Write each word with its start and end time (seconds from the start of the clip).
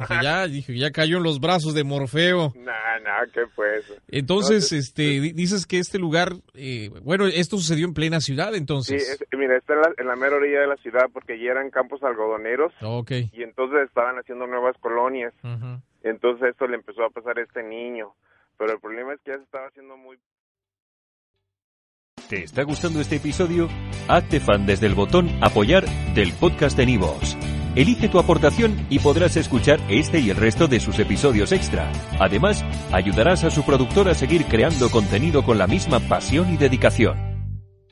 Dije, 0.00 0.14
ya, 0.22 0.46
dije, 0.46 0.78
ya 0.78 0.90
cayó 0.90 1.18
en 1.18 1.22
los 1.22 1.38
brazos 1.38 1.74
de 1.74 1.84
Morfeo. 1.84 2.52
Nah, 2.56 2.98
nah, 3.04 3.26
¿qué 3.32 3.46
fue 3.54 3.78
eso? 3.78 3.94
Entonces, 4.08 4.72
este, 4.72 5.20
dices 5.20 5.66
que 5.66 5.78
este 5.78 5.98
lugar, 5.98 6.32
eh, 6.54 6.90
bueno, 7.02 7.26
esto 7.26 7.58
sucedió 7.58 7.86
en 7.86 7.92
plena 7.92 8.20
ciudad, 8.20 8.54
entonces. 8.54 9.18
Sí, 9.18 9.36
mira, 9.36 9.56
está 9.58 9.74
en 9.74 9.80
la, 9.80 9.92
en 9.98 10.06
la, 10.06 10.16
mera 10.16 10.36
orilla 10.36 10.60
de 10.60 10.66
la 10.66 10.76
ciudad 10.76 11.08
porque 11.12 11.34
allí 11.34 11.46
eran 11.46 11.70
campos 11.70 12.02
algodoneros. 12.02 12.72
Ok. 12.80 13.10
Y 13.32 13.42
entonces 13.42 13.80
estaban 13.86 14.16
haciendo 14.16 14.46
nuevas 14.46 14.74
colonias. 14.80 15.34
Entonces 16.06 16.50
esto 16.50 16.68
le 16.68 16.76
empezó 16.76 17.04
a 17.04 17.10
pasar 17.10 17.38
a 17.38 17.42
este 17.42 17.62
niño. 17.62 18.14
Pero 18.56 18.72
el 18.72 18.80
problema 18.80 19.12
es 19.12 19.20
que 19.22 19.32
ya 19.32 19.38
se 19.38 19.42
estaba 19.42 19.66
haciendo 19.66 19.96
muy... 19.96 20.18
¿Te 22.28 22.42
está 22.42 22.62
gustando 22.62 23.00
este 23.00 23.16
episodio? 23.16 23.68
Hazte 24.08 24.40
fan 24.40 24.66
desde 24.66 24.86
el 24.86 24.94
botón 24.94 25.28
apoyar 25.42 25.84
del 26.14 26.32
podcast 26.32 26.76
de 26.76 26.86
Nivos. 26.86 27.36
Elige 27.74 28.08
tu 28.08 28.18
aportación 28.18 28.86
y 28.88 29.00
podrás 29.00 29.36
escuchar 29.36 29.80
este 29.90 30.18
y 30.20 30.30
el 30.30 30.36
resto 30.36 30.66
de 30.66 30.80
sus 30.80 30.98
episodios 30.98 31.52
extra. 31.52 31.92
Además, 32.18 32.64
ayudarás 32.92 33.44
a 33.44 33.50
su 33.50 33.64
productor 33.64 34.08
a 34.08 34.14
seguir 34.14 34.46
creando 34.46 34.90
contenido 34.90 35.44
con 35.44 35.58
la 35.58 35.66
misma 35.66 36.00
pasión 36.00 36.52
y 36.52 36.56
dedicación. 36.56 37.25